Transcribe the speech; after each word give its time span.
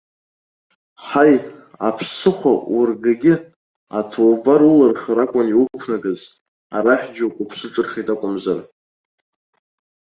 Ҳаи, 1.05 1.35
аԥсыхәа 1.87 2.53
ургагьы, 2.77 3.33
аҭоубар 3.99 4.61
улырхыр 4.71 5.19
акәын 5.23 5.47
иуқәнагаз, 5.49 6.21
арахь 6.77 7.07
џьоукы 7.15 7.41
уԥсы 7.43 7.67
ҿырхит 7.73 8.07
акәымзар. 8.13 8.59